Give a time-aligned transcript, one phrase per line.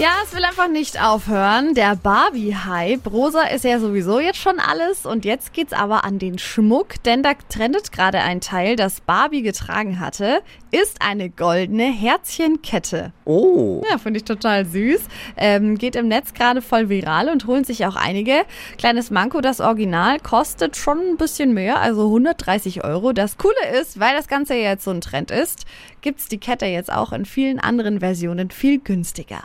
[0.00, 1.74] Ja, es will einfach nicht aufhören.
[1.74, 3.06] Der Barbie-Hype.
[3.12, 5.04] Rosa ist ja sowieso jetzt schon alles.
[5.04, 9.42] Und jetzt geht's aber an den Schmuck, denn da trendet gerade ein Teil, das Barbie
[9.42, 10.40] getragen hatte,
[10.70, 13.12] ist eine goldene Herzchenkette.
[13.26, 13.82] Oh.
[13.90, 15.02] Ja, finde ich total süß.
[15.36, 18.46] Ähm, geht im Netz gerade voll viral und holen sich auch einige.
[18.78, 23.12] Kleines Manko, das Original kostet schon ein bisschen mehr, also 130 Euro.
[23.12, 25.66] Das Coole ist, weil das Ganze ja jetzt so ein Trend ist,
[26.00, 29.42] gibt's die Kette jetzt auch in vielen anderen Versionen viel günstiger.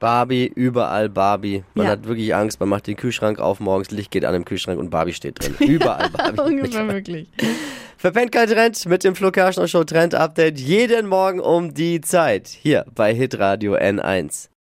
[0.00, 1.64] Barbie, überall Barbie.
[1.74, 1.92] Man Ja.
[1.92, 4.90] hat wirklich Angst, man macht den Kühlschrank auf, morgens Licht geht an im Kühlschrank und
[4.90, 5.54] Barbie steht drin.
[5.68, 6.40] Überall Barbie.
[6.60, 7.28] Ungefähr wirklich.
[7.96, 9.30] Verpennt kein Trend mit dem Flo
[9.66, 12.46] Show Trend Update jeden Morgen um die Zeit.
[12.48, 14.48] Hier bei Hitradio N1.